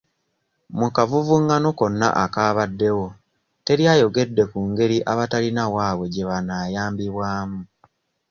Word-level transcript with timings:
Mu 0.77 0.87
kavuvungano 0.95 1.69
konna 1.79 2.07
akabaddewo 2.23 3.07
teri 3.65 3.83
ayogedde 3.93 4.43
ku 4.51 4.59
ngeri 4.69 4.97
abatalina 5.11 5.63
waabwe 5.75 6.05
gye 6.13 6.23
banaayambibwamu. 6.29 7.59